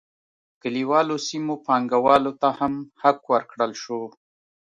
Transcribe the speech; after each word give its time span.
کلیوالو 0.61 1.15
سیمو 1.27 1.55
پانګوالو 1.65 2.31
ته 2.41 2.49
هم 2.59 2.73
حق 3.01 3.19
ورکړل 3.33 3.71
شو. 3.81 4.01